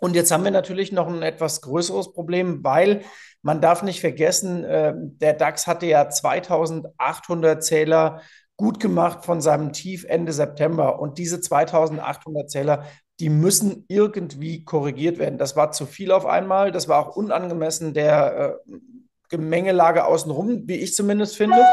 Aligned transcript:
Und 0.00 0.14
jetzt 0.14 0.30
haben 0.30 0.44
wir 0.44 0.50
natürlich 0.50 0.92
noch 0.92 1.08
ein 1.08 1.22
etwas 1.22 1.60
größeres 1.60 2.12
Problem, 2.12 2.64
weil 2.64 3.02
man 3.42 3.60
darf 3.60 3.82
nicht 3.82 4.00
vergessen, 4.00 4.64
äh, 4.64 4.94
der 4.96 5.34
DAX 5.34 5.66
hatte 5.66 5.86
ja 5.86 6.08
2800 6.08 7.62
Zähler 7.62 8.20
gut 8.56 8.80
gemacht 8.80 9.24
von 9.24 9.40
seinem 9.40 9.72
Tief 9.72 10.04
Ende 10.04 10.32
September. 10.32 11.00
Und 11.00 11.16
diese 11.16 11.40
2800 11.40 12.50
Zähler, 12.50 12.84
die 13.18 13.30
müssen 13.30 13.84
irgendwie 13.88 14.64
korrigiert 14.64 15.18
werden. 15.18 15.38
Das 15.38 15.56
war 15.56 15.72
zu 15.72 15.86
viel 15.86 16.12
auf 16.12 16.26
einmal. 16.26 16.70
Das 16.70 16.88
war 16.88 16.98
auch 16.98 17.16
unangemessen 17.16 17.94
der 17.94 18.58
äh, 18.68 18.74
Gemengelage 19.30 20.04
außenrum, 20.04 20.64
wie 20.66 20.76
ich 20.76 20.94
zumindest 20.94 21.36
finde. 21.36 21.64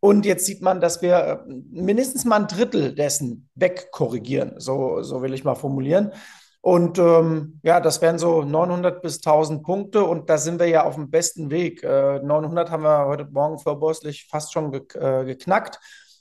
Und 0.00 0.26
jetzt 0.26 0.46
sieht 0.46 0.62
man, 0.62 0.80
dass 0.80 1.00
wir 1.00 1.16
äh, 1.16 1.52
mindestens 1.70 2.24
mal 2.24 2.40
ein 2.40 2.48
Drittel 2.48 2.92
dessen 2.94 3.48
wegkorrigieren, 3.54 4.58
so, 4.58 5.02
so 5.02 5.22
will 5.22 5.32
ich 5.32 5.44
mal 5.44 5.54
formulieren. 5.54 6.12
Und 6.60 6.98
ähm, 6.98 7.60
ja, 7.62 7.80
das 7.80 8.02
wären 8.02 8.18
so 8.18 8.42
900 8.42 9.02
bis 9.02 9.16
1000 9.16 9.62
Punkte 9.64 10.04
und 10.04 10.30
da 10.30 10.38
sind 10.38 10.60
wir 10.60 10.68
ja 10.68 10.84
auf 10.84 10.94
dem 10.94 11.10
besten 11.10 11.50
Weg. 11.50 11.82
Äh, 11.82 12.20
900 12.20 12.70
haben 12.70 12.84
wir 12.84 13.06
heute 13.06 13.26
Morgen 13.30 13.58
vorbörslich 13.58 14.28
fast 14.30 14.52
schon 14.52 14.70
ge 14.70 14.82
äh, 14.94 15.24
geknackt 15.24 15.80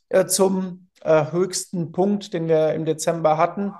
äh, 0.09 0.25
zum 0.25 0.89
äh, 1.01 1.31
höchsten 1.31 1.91
Punkt, 1.91 2.33
den 2.33 2.47
wir 2.47 2.73
im 2.73 2.85
Dezember 2.85 3.37
hatten. 3.37 3.73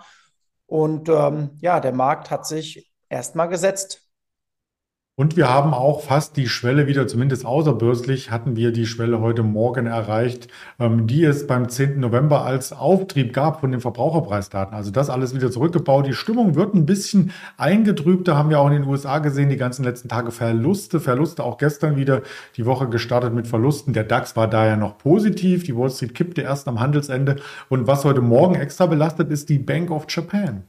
Und 0.67 1.09
ähm, 1.09 1.57
ja, 1.61 1.79
der 1.79 1.93
Markt 1.93 2.31
hat 2.31 2.47
sich 2.47 2.91
erstmal 3.09 3.49
gesetzt. 3.49 4.03
Und 5.21 5.37
wir 5.37 5.49
haben 5.49 5.75
auch 5.75 6.01
fast 6.01 6.35
die 6.35 6.47
Schwelle 6.47 6.87
wieder, 6.87 7.05
zumindest 7.05 7.45
außerbörslich, 7.45 8.31
hatten 8.31 8.55
wir 8.55 8.71
die 8.71 8.87
Schwelle 8.87 9.19
heute 9.19 9.43
Morgen 9.43 9.85
erreicht, 9.85 10.47
ähm, 10.79 11.05
die 11.05 11.23
es 11.23 11.45
beim 11.45 11.69
10. 11.69 11.99
November 11.99 12.43
als 12.43 12.73
Auftrieb 12.73 13.31
gab 13.31 13.59
von 13.59 13.69
den 13.69 13.81
Verbraucherpreisdaten. 13.81 14.73
Also 14.73 14.89
das 14.89 15.11
alles 15.11 15.35
wieder 15.35 15.51
zurückgebaut. 15.51 16.07
Die 16.07 16.15
Stimmung 16.15 16.55
wird 16.55 16.73
ein 16.73 16.87
bisschen 16.87 17.33
eingetrübt. 17.55 18.27
Da 18.27 18.35
haben 18.35 18.49
wir 18.49 18.59
auch 18.59 18.65
in 18.65 18.81
den 18.81 18.85
USA 18.85 19.19
gesehen, 19.19 19.49
die 19.49 19.57
ganzen 19.57 19.83
letzten 19.83 20.09
Tage 20.09 20.31
Verluste. 20.31 20.99
Verluste 20.99 21.43
auch 21.43 21.59
gestern 21.59 21.97
wieder 21.97 22.23
die 22.57 22.65
Woche 22.65 22.89
gestartet 22.89 23.31
mit 23.31 23.45
Verlusten. 23.45 23.93
Der 23.93 24.05
DAX 24.05 24.35
war 24.35 24.47
daher 24.47 24.75
noch 24.75 24.97
positiv. 24.97 25.65
Die 25.65 25.77
Wall 25.77 25.91
Street 25.91 26.15
kippte 26.15 26.41
erst 26.41 26.67
am 26.67 26.79
Handelsende. 26.79 27.35
Und 27.69 27.85
was 27.85 28.05
heute 28.05 28.21
Morgen 28.21 28.55
extra 28.55 28.87
belastet, 28.87 29.29
ist 29.29 29.49
die 29.49 29.59
Bank 29.59 29.91
of 29.91 30.07
Japan. 30.09 30.63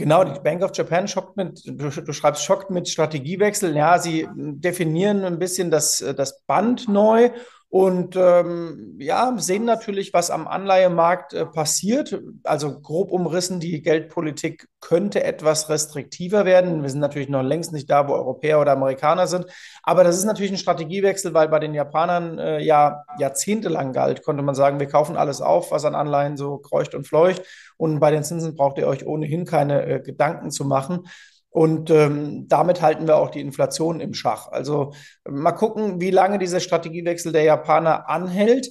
Genau, 0.00 0.22
die 0.22 0.38
Bank 0.38 0.62
of 0.62 0.70
Japan 0.74 1.08
schockt 1.08 1.36
mit, 1.36 1.60
du, 1.66 1.90
du, 1.90 2.12
schreibst 2.12 2.44
schockt 2.44 2.70
mit 2.70 2.88
Strategiewechsel. 2.88 3.76
Ja, 3.76 3.98
sie 3.98 4.28
definieren 4.32 5.24
ein 5.24 5.40
bisschen 5.40 5.72
das, 5.72 5.98
das 6.16 6.44
Band 6.46 6.88
neu 6.88 7.30
und 7.70 8.16
ähm, 8.16 8.96
ja, 8.98 9.34
sehen 9.36 9.66
natürlich, 9.66 10.14
was 10.14 10.30
am 10.30 10.48
Anleihemarkt 10.48 11.34
äh, 11.34 11.44
passiert. 11.44 12.18
Also 12.42 12.80
grob 12.80 13.12
umrissen, 13.12 13.60
die 13.60 13.82
Geldpolitik 13.82 14.68
könnte 14.80 15.22
etwas 15.22 15.68
restriktiver 15.68 16.46
werden. 16.46 16.82
Wir 16.82 16.88
sind 16.88 17.00
natürlich 17.00 17.28
noch 17.28 17.42
längst 17.42 17.74
nicht 17.74 17.90
da, 17.90 18.08
wo 18.08 18.14
Europäer 18.14 18.58
oder 18.58 18.72
Amerikaner 18.72 19.26
sind. 19.26 19.44
Aber 19.82 20.02
das 20.02 20.16
ist 20.16 20.24
natürlich 20.24 20.50
ein 20.50 20.56
Strategiewechsel, 20.56 21.34
weil 21.34 21.48
bei 21.48 21.58
den 21.58 21.74
Japanern 21.74 22.38
äh, 22.38 22.60
ja 22.60 23.04
jahrzehntelang 23.18 23.92
galt, 23.92 24.22
konnte 24.22 24.42
man 24.42 24.54
sagen, 24.54 24.80
wir 24.80 24.88
kaufen 24.88 25.18
alles 25.18 25.42
auf, 25.42 25.70
was 25.70 25.84
an 25.84 25.94
Anleihen 25.94 26.38
so 26.38 26.56
kreucht 26.56 26.94
und 26.94 27.06
fleucht. 27.06 27.42
Und 27.76 28.00
bei 28.00 28.10
den 28.10 28.24
Zinsen 28.24 28.54
braucht 28.54 28.78
ihr 28.78 28.86
euch 28.86 29.06
ohnehin 29.06 29.44
keine 29.44 29.84
äh, 29.84 30.00
Gedanken 30.00 30.50
zu 30.50 30.64
machen. 30.64 31.06
Und 31.50 31.90
ähm, 31.90 32.46
damit 32.48 32.82
halten 32.82 33.06
wir 33.06 33.16
auch 33.16 33.30
die 33.30 33.40
Inflation 33.40 34.00
im 34.00 34.14
Schach. 34.14 34.48
Also 34.48 34.92
mal 35.28 35.52
gucken, 35.52 36.00
wie 36.00 36.10
lange 36.10 36.38
dieser 36.38 36.60
Strategiewechsel 36.60 37.32
der 37.32 37.42
Japaner 37.42 38.08
anhält. 38.08 38.70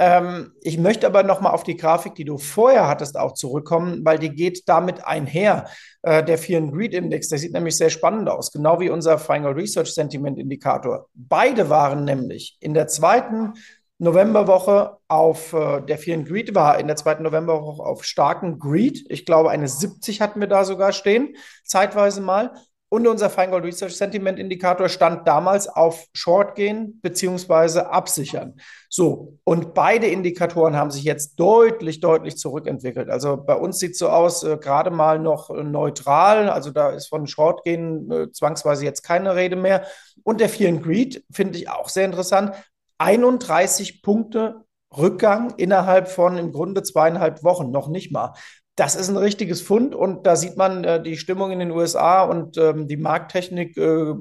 Ähm, 0.00 0.52
ich 0.62 0.78
möchte 0.78 1.06
aber 1.06 1.22
noch 1.22 1.42
mal 1.42 1.50
auf 1.50 1.62
die 1.62 1.76
Grafik, 1.76 2.14
die 2.14 2.24
du 2.24 2.38
vorher 2.38 2.88
hattest, 2.88 3.18
auch 3.18 3.34
zurückkommen, 3.34 4.02
weil 4.02 4.18
die 4.18 4.30
geht 4.30 4.66
damit 4.66 5.04
einher. 5.04 5.68
Äh, 6.02 6.24
der 6.24 6.38
Fear 6.38 6.62
and 6.62 6.72
Greed 6.72 6.94
Index, 6.94 7.28
der 7.28 7.38
sieht 7.38 7.52
nämlich 7.52 7.76
sehr 7.76 7.90
spannend 7.90 8.28
aus, 8.28 8.50
genau 8.50 8.80
wie 8.80 8.88
unser 8.88 9.18
Final 9.18 9.52
Research 9.52 9.92
Sentiment 9.92 10.38
Indikator. 10.38 11.06
Beide 11.14 11.68
waren 11.68 12.04
nämlich 12.04 12.56
in 12.60 12.72
der 12.72 12.86
zweiten 12.86 13.52
Novemberwoche 14.00 14.96
auf 15.08 15.52
äh, 15.52 15.82
der 15.82 15.98
vielen 15.98 16.24
Greed 16.24 16.54
war 16.54 16.80
in 16.80 16.86
der 16.86 16.96
zweiten 16.96 17.22
Novemberwoche 17.22 17.82
auf 17.82 18.02
starken 18.02 18.58
Greed. 18.58 19.04
Ich 19.10 19.26
glaube, 19.26 19.50
eine 19.50 19.68
70 19.68 20.22
hatten 20.22 20.40
wir 20.40 20.48
da 20.48 20.64
sogar 20.64 20.92
stehen, 20.92 21.36
zeitweise 21.64 22.22
mal. 22.22 22.52
Und 22.92 23.06
unser 23.06 23.30
Feingold 23.30 23.64
Research 23.64 23.96
Sentiment 23.96 24.38
Indikator 24.38 24.88
stand 24.88 25.28
damals 25.28 25.68
auf 25.68 26.06
Short 26.12 26.56
gehen 26.56 26.98
beziehungsweise 27.02 27.90
absichern. 27.90 28.54
So, 28.88 29.38
und 29.44 29.74
beide 29.74 30.08
Indikatoren 30.08 30.74
haben 30.74 30.90
sich 30.90 31.04
jetzt 31.04 31.38
deutlich, 31.38 32.00
deutlich 32.00 32.36
zurückentwickelt. 32.36 33.08
Also 33.08 33.36
bei 33.36 33.54
uns 33.54 33.78
sieht 33.78 33.96
so 33.96 34.08
aus, 34.08 34.42
äh, 34.42 34.56
gerade 34.56 34.90
mal 34.90 35.20
noch 35.20 35.50
äh, 35.50 35.62
neutral. 35.62 36.48
Also 36.48 36.70
da 36.70 36.90
ist 36.90 37.08
von 37.08 37.28
Short 37.28 37.62
gehen 37.62 38.10
äh, 38.10 38.32
zwangsweise 38.32 38.86
jetzt 38.86 39.02
keine 39.02 39.36
Rede 39.36 39.56
mehr. 39.56 39.84
Und 40.24 40.40
der 40.40 40.48
Fear 40.48 40.70
and 40.70 40.82
Greed 40.82 41.22
finde 41.30 41.58
ich 41.58 41.68
auch 41.68 41.90
sehr 41.90 42.06
interessant. 42.06 42.52
31 43.00 44.02
Punkte 44.02 44.64
Rückgang 44.96 45.54
innerhalb 45.56 46.08
von 46.08 46.36
im 46.36 46.52
Grunde 46.52 46.82
zweieinhalb 46.82 47.42
Wochen, 47.42 47.70
noch 47.70 47.88
nicht 47.88 48.12
mal. 48.12 48.34
Das 48.76 48.96
ist 48.96 49.08
ein 49.08 49.16
richtiges 49.16 49.62
Fund 49.62 49.94
und 49.94 50.26
da 50.26 50.36
sieht 50.36 50.56
man 50.56 50.84
äh, 50.84 51.02
die 51.02 51.16
Stimmung 51.16 51.50
in 51.50 51.58
den 51.58 51.70
USA 51.70 52.22
und 52.22 52.56
ähm, 52.56 52.88
die 52.88 52.96
Markttechnik 52.96 53.76
äh, 53.76 54.14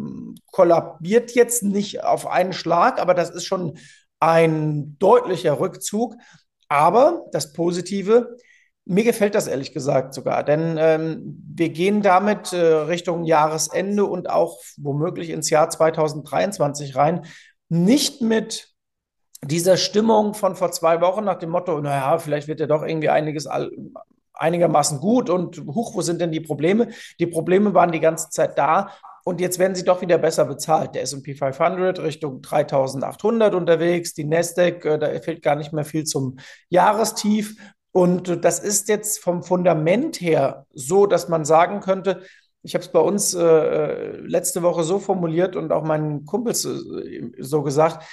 kollabiert 0.51 1.31
jetzt 1.31 1.63
nicht 1.63 2.03
auf 2.03 2.27
einen 2.27 2.53
Schlag, 2.53 2.99
aber 3.01 3.13
das 3.13 3.29
ist 3.29 3.45
schon 3.45 3.77
ein 4.19 4.97
deutlicher 4.99 5.59
Rückzug. 5.59 6.15
Aber 6.67 7.25
das 7.31 7.53
Positive, 7.53 8.37
mir 8.85 9.03
gefällt 9.03 9.33
das 9.33 9.47
ehrlich 9.47 9.73
gesagt 9.73 10.13
sogar, 10.13 10.43
denn 10.43 10.77
ähm, 10.77 11.41
wir 11.55 11.69
gehen 11.69 12.01
damit 12.01 12.53
äh, 12.53 12.57
Richtung 12.57 13.23
Jahresende 13.23 14.05
und 14.05 14.29
auch 14.29 14.59
womöglich 14.77 15.29
ins 15.29 15.49
Jahr 15.49 15.69
2023 15.69 16.95
rein, 16.95 17.25
nicht 17.69 18.21
mit 18.21 18.68
dieser 19.43 19.77
Stimmung 19.77 20.33
von 20.33 20.55
vor 20.55 20.71
zwei 20.71 21.01
Wochen 21.01 21.23
nach 21.23 21.39
dem 21.39 21.49
Motto, 21.49 21.79
naja, 21.79 22.17
vielleicht 22.17 22.47
wird 22.47 22.59
ja 22.59 22.67
doch 22.67 22.83
irgendwie 22.83 23.09
einiges 23.09 23.47
einigermaßen 24.33 24.99
gut 24.99 25.29
und 25.29 25.57
huch, 25.67 25.95
wo 25.95 26.01
sind 26.01 26.21
denn 26.21 26.31
die 26.31 26.39
Probleme? 26.39 26.89
Die 27.19 27.27
Probleme 27.27 27.73
waren 27.73 27.91
die 27.91 27.99
ganze 27.99 28.29
Zeit 28.29 28.57
da, 28.57 28.89
und 29.29 29.41
jetzt 29.41 29.59
werden 29.59 29.75
sie 29.75 29.83
doch 29.83 30.01
wieder 30.01 30.17
besser 30.17 30.45
bezahlt. 30.45 30.95
Der 30.95 31.03
S&P 31.03 31.35
500 31.35 31.99
Richtung 31.99 32.41
3800 32.41 33.53
unterwegs, 33.53 34.15
die 34.15 34.23
Nasdaq, 34.23 34.85
äh, 34.85 34.97
da 34.97 35.07
fehlt 35.19 35.43
gar 35.43 35.55
nicht 35.55 35.71
mehr 35.71 35.85
viel 35.85 36.03
zum 36.03 36.39
Jahrestief. 36.69 37.55
Und 37.91 38.43
das 38.43 38.59
ist 38.59 38.87
jetzt 38.89 39.19
vom 39.19 39.43
Fundament 39.43 40.19
her 40.21 40.65
so, 40.73 41.05
dass 41.05 41.27
man 41.29 41.45
sagen 41.45 41.79
könnte, 41.79 42.23
ich 42.61 42.73
habe 42.73 42.83
es 42.83 42.91
bei 42.91 42.99
uns 42.99 43.35
äh, 43.35 44.17
letzte 44.17 44.63
Woche 44.63 44.83
so 44.83 44.97
formuliert 44.97 45.55
und 45.55 45.71
auch 45.71 45.83
meinen 45.83 46.25
Kumpels 46.25 46.65
äh, 46.65 47.31
so 47.37 47.61
gesagt, 47.61 48.03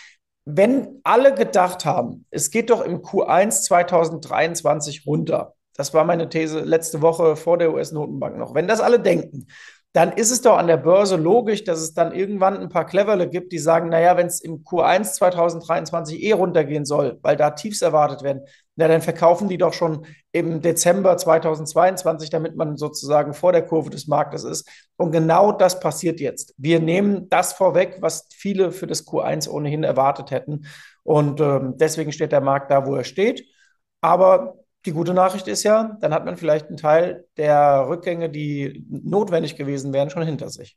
wenn 0.47 1.01
alle 1.03 1.35
gedacht 1.35 1.85
haben, 1.85 2.25
es 2.31 2.51
geht 2.51 2.71
doch 2.71 2.81
im 2.81 3.03
Q1 3.03 3.63
2023 3.63 5.05
runter, 5.07 5.55
das 5.75 5.93
war 5.93 6.05
meine 6.05 6.29
These 6.29 6.61
letzte 6.61 7.03
Woche 7.03 7.37
vor 7.37 7.59
der 7.59 7.75
US-Notenbank 7.75 8.39
noch, 8.39 8.55
wenn 8.55 8.69
das 8.69 8.81
alle 8.81 9.01
denken, 9.01 9.49
dann 9.93 10.13
ist 10.13 10.31
es 10.31 10.43
doch 10.43 10.57
an 10.57 10.69
der 10.69 10.77
Börse 10.77 11.17
logisch, 11.17 11.65
dass 11.65 11.81
es 11.81 11.95
dann 11.95 12.15
irgendwann 12.15 12.59
ein 12.59 12.69
paar 12.69 12.87
Cleverle 12.87 13.29
gibt, 13.29 13.51
die 13.51 13.59
sagen, 13.59 13.89
naja, 13.89 14.17
wenn 14.17 14.27
es 14.27 14.41
im 14.41 14.63
Q1 14.63 15.15
2023 15.15 16.23
eh 16.23 16.33
runtergehen 16.33 16.85
soll, 16.85 17.19
weil 17.23 17.37
da 17.37 17.51
Tiefs 17.51 17.83
erwartet 17.83 18.23
werden, 18.23 18.43
na, 18.77 18.89
dann 18.89 19.01
verkaufen 19.01 19.49
die 19.49 19.57
doch 19.57 19.73
schon 19.73 20.07
im 20.33 20.61
Dezember 20.61 21.17
2022, 21.17 22.29
damit 22.29 22.57
man 22.57 22.77
sozusagen 22.77 23.33
vor 23.33 23.53
der 23.53 23.65
Kurve 23.65 23.89
des 23.89 24.07
Marktes 24.07 24.45
ist. 24.45 24.69
Und 24.97 25.13
genau 25.13 25.51
das 25.51 25.81
passiert 25.81 26.21
jetzt. 26.21 26.55
Wir 26.59 26.79
nehmen 26.79 27.29
das 27.31 27.55
vorweg, 27.55 27.97
was 28.01 28.29
viele 28.35 28.71
für 28.73 28.87
das 28.87 29.07
Q1 29.07 29.49
ohnehin 29.49 29.83
erwartet 29.83 30.31
hätten. 30.31 30.67
Und 31.03 31.41
ähm, 31.41 31.75
deswegen 31.79 32.13
steht 32.13 32.33
der 32.33 32.43
Markt 32.43 32.71
da, 32.71 32.87
wo 32.87 32.95
er 32.95 33.05
steht. 33.05 33.47
Aber 34.03 34.57
die 34.85 34.93
gute 34.93 35.15
Nachricht 35.15 35.49
ist 35.49 35.63
ja, 35.63 35.97
dann 36.01 36.13
hat 36.13 36.27
man 36.27 36.37
vielleicht 36.37 36.69
einen 36.69 36.77
Teil 36.77 37.27
der 37.39 37.87
Rückgänge, 37.89 38.29
die 38.29 38.85
notwendig 38.89 39.57
gewesen 39.57 39.93
wären, 39.95 40.11
schon 40.11 40.23
hinter 40.23 40.51
sich. 40.51 40.77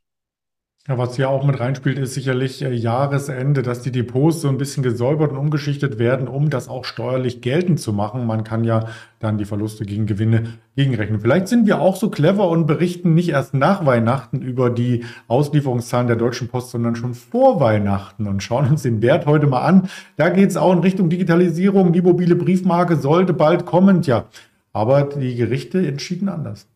Ja, 0.90 0.98
was 0.98 1.14
hier 1.14 1.30
auch 1.30 1.44
mit 1.44 1.60
reinspielt, 1.60 2.00
ist 2.00 2.14
sicherlich 2.14 2.62
äh, 2.62 2.72
Jahresende, 2.72 3.62
dass 3.62 3.80
die 3.80 3.92
Depots 3.92 4.40
so 4.40 4.48
ein 4.48 4.58
bisschen 4.58 4.82
gesäubert 4.82 5.30
und 5.30 5.36
umgeschichtet 5.36 6.00
werden, 6.00 6.26
um 6.26 6.50
das 6.50 6.68
auch 6.68 6.84
steuerlich 6.84 7.42
geltend 7.42 7.78
zu 7.78 7.92
machen. 7.92 8.26
Man 8.26 8.42
kann 8.42 8.64
ja 8.64 8.88
dann 9.20 9.38
die 9.38 9.44
Verluste 9.44 9.84
gegen 9.84 10.06
Gewinne 10.06 10.54
gegenrechnen. 10.74 11.20
Vielleicht 11.20 11.46
sind 11.46 11.68
wir 11.68 11.80
auch 11.80 11.94
so 11.94 12.10
clever 12.10 12.48
und 12.48 12.66
berichten 12.66 13.14
nicht 13.14 13.28
erst 13.28 13.54
nach 13.54 13.86
Weihnachten 13.86 14.42
über 14.42 14.68
die 14.68 15.04
Auslieferungszahlen 15.28 16.08
der 16.08 16.16
Deutschen 16.16 16.48
Post, 16.48 16.70
sondern 16.70 16.96
schon 16.96 17.14
vor 17.14 17.60
Weihnachten 17.60 18.26
und 18.26 18.42
schauen 18.42 18.68
uns 18.68 18.82
den 18.82 19.00
Wert 19.00 19.26
heute 19.26 19.46
mal 19.46 19.60
an. 19.60 19.88
Da 20.16 20.28
geht 20.28 20.50
es 20.50 20.56
auch 20.56 20.72
in 20.72 20.80
Richtung 20.80 21.08
Digitalisierung. 21.08 21.92
Die 21.92 22.02
mobile 22.02 22.34
Briefmarke 22.34 22.96
sollte 22.96 23.32
bald 23.32 23.64
kommen, 23.64 24.02
ja. 24.02 24.24
Aber 24.72 25.04
die 25.04 25.36
Gerichte 25.36 25.86
entschieden 25.86 26.28
anders. 26.28 26.66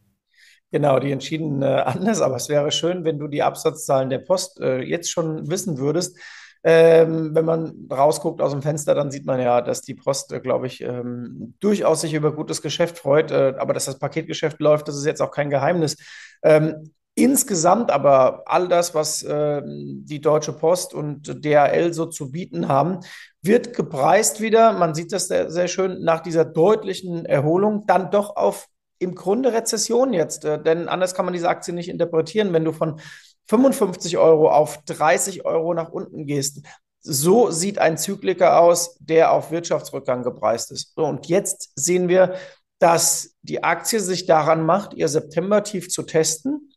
Genau, 0.74 0.98
die 0.98 1.12
entschieden 1.12 1.62
äh, 1.62 1.66
anders, 1.86 2.20
aber 2.20 2.34
es 2.34 2.48
wäre 2.48 2.72
schön, 2.72 3.04
wenn 3.04 3.20
du 3.20 3.28
die 3.28 3.44
Absatzzahlen 3.44 4.10
der 4.10 4.18
Post 4.18 4.58
äh, 4.58 4.80
jetzt 4.82 5.08
schon 5.08 5.48
wissen 5.48 5.78
würdest. 5.78 6.18
Ähm, 6.64 7.32
wenn 7.32 7.44
man 7.44 7.86
rausguckt 7.92 8.40
aus 8.40 8.50
dem 8.50 8.60
Fenster, 8.60 8.92
dann 8.96 9.12
sieht 9.12 9.24
man 9.24 9.38
ja, 9.38 9.60
dass 9.60 9.82
die 9.82 9.94
Post, 9.94 10.32
äh, 10.32 10.40
glaube 10.40 10.66
ich, 10.66 10.80
ähm, 10.80 11.54
durchaus 11.60 12.00
sich 12.00 12.12
über 12.12 12.34
gutes 12.34 12.60
Geschäft 12.60 12.98
freut. 12.98 13.30
Äh, 13.30 13.54
aber 13.56 13.72
dass 13.72 13.84
das 13.84 14.00
Paketgeschäft 14.00 14.58
läuft, 14.60 14.88
das 14.88 14.96
ist 14.96 15.06
jetzt 15.06 15.22
auch 15.22 15.30
kein 15.30 15.48
Geheimnis. 15.48 15.96
Ähm, 16.42 16.90
insgesamt 17.14 17.92
aber 17.92 18.42
all 18.46 18.66
das, 18.66 18.96
was 18.96 19.24
ähm, 19.28 20.02
die 20.04 20.20
Deutsche 20.20 20.54
Post 20.54 20.92
und 20.92 21.44
DHL 21.44 21.92
so 21.94 22.06
zu 22.06 22.32
bieten 22.32 22.66
haben, 22.66 22.98
wird 23.42 23.76
gepreist 23.76 24.40
wieder. 24.40 24.72
Man 24.72 24.96
sieht 24.96 25.12
das 25.12 25.28
sehr, 25.28 25.52
sehr 25.52 25.68
schön 25.68 26.02
nach 26.02 26.18
dieser 26.18 26.44
deutlichen 26.44 27.26
Erholung 27.26 27.86
dann 27.86 28.10
doch 28.10 28.34
auf 28.34 28.66
im 29.04 29.14
Grunde 29.14 29.52
Rezession 29.52 30.12
jetzt, 30.12 30.44
äh, 30.44 30.62
denn 30.62 30.88
anders 30.88 31.14
kann 31.14 31.24
man 31.24 31.34
diese 31.34 31.48
Aktie 31.48 31.74
nicht 31.74 31.88
interpretieren, 31.88 32.52
wenn 32.52 32.64
du 32.64 32.72
von 32.72 33.00
55 33.48 34.18
Euro 34.18 34.50
auf 34.50 34.82
30 34.84 35.44
Euro 35.44 35.74
nach 35.74 35.90
unten 35.90 36.26
gehst. 36.26 36.62
So 37.00 37.50
sieht 37.50 37.78
ein 37.78 37.98
Zykliker 37.98 38.58
aus, 38.58 38.96
der 38.98 39.32
auf 39.32 39.50
Wirtschaftsrückgang 39.50 40.22
gepreist 40.22 40.72
ist. 40.72 40.94
So, 40.96 41.04
und 41.04 41.26
jetzt 41.26 41.70
sehen 41.76 42.08
wir, 42.08 42.34
dass 42.78 43.34
die 43.42 43.62
Aktie 43.62 44.00
sich 44.00 44.26
daran 44.26 44.64
macht, 44.64 44.94
ihr 44.94 45.08
September-Tief 45.08 45.90
zu 45.90 46.02
testen. 46.02 46.70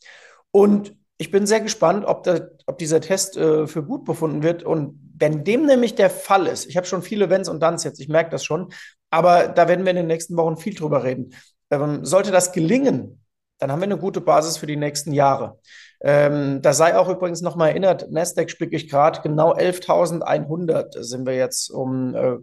Und 0.51 0.94
ich 1.18 1.31
bin 1.31 1.47
sehr 1.47 1.62
gespannt, 1.62 2.06
ob, 2.06 2.24
der, 2.24 2.51
ob 2.65 2.77
dieser 2.77 3.01
Test 3.01 3.38
äh, 3.38 3.68
für 3.68 3.83
gut 3.83 4.06
befunden 4.06 4.44
wird. 4.44 4.63
Und 4.63 5.00
wenn 5.18 5.44
dem 5.44 5.65
nämlich 5.65 5.95
der 5.95 6.09
Fall 6.09 6.45
ist, 6.47 6.65
ich 6.68 6.77
habe 6.77 6.85
schon 6.85 7.01
viele 7.01 7.29
Wenns 7.29 7.50
und 7.50 7.62
Danns 7.62 7.83
jetzt, 7.83 8.00
ich 8.00 8.09
merke 8.09 8.29
das 8.29 8.44
schon, 8.44 8.69
aber 9.09 9.47
da 9.47 9.68
werden 9.68 9.85
wir 9.85 9.91
in 9.91 9.97
den 9.97 10.07
nächsten 10.07 10.38
Wochen 10.38 10.57
viel 10.57 10.75
drüber 10.75 11.03
reden. 11.03 11.33
Ähm, 11.69 12.06
sollte 12.06 12.31
das 12.31 12.52
gelingen, 12.52 13.24
dann 13.60 13.72
haben 13.72 13.80
wir 13.80 13.86
eine 13.86 13.98
gute 13.98 14.22
Basis 14.22 14.58
für 14.58 14.68
die 14.68 14.75
nächsten 14.75 15.14
Jahre. 15.14 15.60
Ähm, 16.00 16.62
da 16.62 16.74
sei 16.74 16.96
auch 16.96 17.10
übrigens 17.10 17.42
nochmal 17.42 17.69
erinnert, 17.69 18.12
Nasdaq 18.12 18.52
spicke 18.52 18.75
ich 18.75 18.88
gerade, 18.88 19.22
genau 19.22 19.56
11.100 19.56 21.02
sind 21.02 21.25
wir 21.25 21.36
jetzt 21.36 21.69
um, 21.72 22.14
äh, 22.16 22.38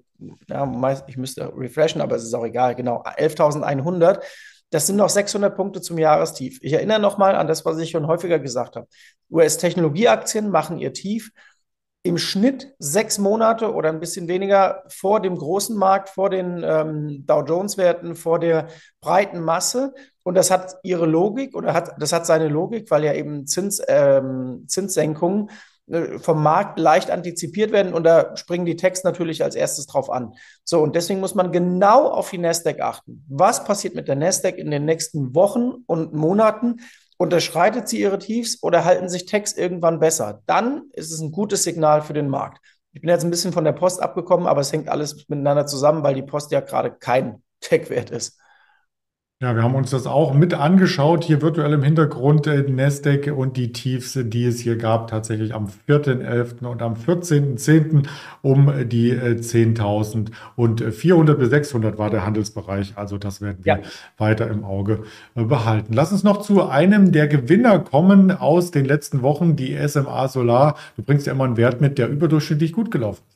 ja, 0.49 1.03
ich 1.06 1.17
müsste 1.17 1.53
refreshen, 1.56 2.00
aber 2.00 2.17
es 2.17 2.25
ist 2.25 2.35
auch 2.35 2.44
egal, 2.44 2.75
genau, 2.75 3.03
11.100. 3.05 4.21
Das 4.71 4.88
sind 4.88 4.97
noch 4.97 5.09
600 5.09 5.55
Punkte 5.55 5.81
zum 5.81 5.99
Jahrestief. 5.99 6.59
Ich 6.62 6.73
erinnere 6.73 6.99
nochmal 6.99 7.37
an 7.37 7.47
das, 7.47 7.65
was 7.65 7.79
ich 7.79 7.91
schon 7.91 8.09
häufiger 8.09 8.41
gesagt 8.41 8.75
habe. 8.75 8.88
US-Technologieaktien 9.31 10.50
machen 10.50 10.79
ihr 10.79 10.93
Tief 10.93 11.31
im 12.05 12.19
Schnitt 12.19 12.75
sechs 12.79 13.19
Monate 13.19 13.73
oder 13.73 13.89
ein 13.89 13.99
bisschen 13.99 14.29
weniger 14.29 14.85
vor 14.89 15.21
dem 15.21 15.37
großen 15.37 15.75
Markt, 15.75 16.11
vor 16.11 16.29
den 16.29 16.62
ähm, 16.62 17.25
Dow 17.27 17.43
Jones-Werten, 17.43 18.15
vor 18.15 18.39
der 18.39 18.69
breiten 19.01 19.41
Masse. 19.41 19.95
Und 20.23 20.35
das 20.35 20.51
hat 20.51 20.77
ihre 20.83 21.06
Logik 21.06 21.56
oder 21.56 21.73
hat, 21.73 21.93
das 21.99 22.12
hat 22.12 22.27
seine 22.27 22.49
Logik, 22.49 22.91
weil 22.91 23.05
ja 23.05 23.15
eben 23.15 23.47
Zins, 23.47 23.81
ähm, 23.89 24.65
Zinssenkungen 24.69 25.49
äh, 25.87 26.19
vom 26.19 26.43
Markt 26.43 26.79
leicht 26.79 27.11
antizipiert 27.11 27.73
werden 27.73 27.95
und 27.95 28.05
da 28.05 28.37
springen 28.37 28.67
die 28.67 28.77
Techs 28.77 29.03
natürlich 29.03 29.43
als 29.43 29.55
erstes 29.55 29.87
drauf 29.87 30.11
an. 30.11 30.35
So, 30.62 30.83
und 30.83 30.95
deswegen 30.97 31.21
muss 31.21 31.35
man 31.35 31.53
genau 31.53 32.09
auf 32.09 32.29
die 32.29 32.39
Nasdaq 32.39 32.81
achten. 32.81 33.25
Was 33.31 33.65
passiert 33.65 33.95
mit 33.95 34.09
der 34.09 34.17
Nasdaq 34.17 34.59
in 34.59 34.71
den 34.71 34.85
nächsten 34.85 35.35
Wochen 35.35 35.85
und 35.87 36.12
Monaten? 36.12 36.81
Unterschreitet 37.16 37.88
sie 37.88 38.00
ihre 38.00 38.19
Tiefs 38.19 38.62
oder 38.62 38.84
halten 38.84 39.08
sich 39.08 39.26
Techs 39.26 39.52
irgendwann 39.52 40.00
besser? 40.00 40.43
Dann 40.46 40.90
ist 40.93 41.12
es 41.12 41.20
ein 41.20 41.32
gutes 41.32 41.62
Signal 41.62 42.02
für 42.02 42.12
den 42.12 42.28
Markt. 42.28 42.61
Ich 42.93 43.00
bin 43.00 43.11
jetzt 43.11 43.25
ein 43.25 43.31
bisschen 43.31 43.52
von 43.52 43.64
der 43.64 43.72
Post 43.72 44.02
abgekommen, 44.02 44.46
aber 44.46 44.61
es 44.61 44.72
hängt 44.72 44.88
alles 44.88 45.28
miteinander 45.28 45.66
zusammen, 45.66 46.02
weil 46.02 46.14
die 46.14 46.22
Post 46.22 46.52
ja 46.52 46.61
gerade 46.61 46.93
kein 46.93 47.43
Tech-Wert 47.61 48.11
ist. 48.11 48.38
Ja, 49.44 49.55
wir 49.55 49.62
haben 49.62 49.75
uns 49.75 49.91
das 49.91 50.06
auch 50.06 50.32
mit 50.32 50.55
angeschaut, 50.55 51.23
hier 51.23 51.43
virtuell 51.43 51.75
im 51.75 51.82
Hintergrund 51.82 52.46
äh, 52.46 52.62
Nasdaq 52.62 53.31
und 53.37 53.58
die 53.58 53.73
Tiefs, 53.73 54.19
die 54.19 54.46
es 54.46 54.58
hier 54.61 54.79
gab, 54.79 55.08
tatsächlich 55.08 55.55
am 55.55 55.69
4.11. 55.86 56.65
und 56.65 56.81
am 56.81 56.94
14.10. 56.94 58.06
um 58.41 58.72
die 58.89 59.13
10.000 59.13 60.29
äh, 60.29 60.31
und 60.56 60.81
400 60.81 61.39
bis 61.39 61.51
600 61.51 61.98
war 61.98 62.08
der 62.08 62.24
Handelsbereich. 62.24 62.94
Also 62.96 63.19
das 63.19 63.43
werden 63.43 63.58
wir 63.65 63.74
ja. 63.74 63.82
weiter 64.17 64.48
im 64.48 64.65
Auge 64.65 65.03
äh, 65.34 65.44
behalten. 65.44 65.93
Lass 65.93 66.10
uns 66.10 66.24
noch 66.24 66.41
zu 66.41 66.67
einem 66.67 67.13
der 67.13 67.29
Gewinner 67.29 67.81
kommen 67.81 68.31
aus 68.31 68.70
den 68.70 68.86
letzten 68.86 69.20
Wochen, 69.20 69.56
die 69.56 69.77
SMA 69.86 70.27
Solar. 70.29 70.79
Du 70.96 71.03
bringst 71.03 71.27
ja 71.27 71.34
immer 71.34 71.44
einen 71.44 71.58
Wert 71.58 71.82
mit, 71.82 71.98
der 71.98 72.08
überdurchschnittlich 72.08 72.72
gut 72.72 72.91
gelaufen 72.91 73.20
ist. 73.29 73.33